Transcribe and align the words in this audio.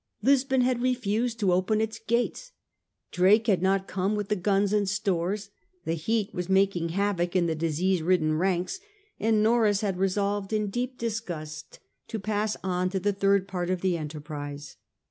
Lisbon 0.23 0.61
had 0.61 0.81
refused 0.81 1.39
to 1.39 1.53
open 1.53 1.79
its 1.79 1.99
gates, 1.99 2.53
Drake 3.11 3.45
had 3.45 3.61
not 3.61 3.87
come 3.87 4.15
with 4.15 4.29
the 4.29 4.35
guns 4.35 4.73
and 4.73 4.89
stores, 4.89 5.51
the 5.85 5.93
heat 5.93 6.33
was 6.33 6.49
making 6.49 6.89
havoc 6.89 7.35
in 7.35 7.45
the 7.45 7.53
disease 7.53 7.99
stricken 7.99 8.33
ranks, 8.39 8.79
and 9.19 9.43
Norreys 9.43 9.81
had 9.81 9.99
resolved 9.99 10.53
in 10.53 10.71
deep 10.71 10.97
disgust 10.97 11.77
to 12.07 12.17
pass 12.17 12.57
on 12.63 12.89
to 12.89 12.99
the 12.99 13.13
third 13.13 13.47
part 13.47 13.69
of 13.69 13.81
the 13.81 13.95
enterprise. 13.95 14.75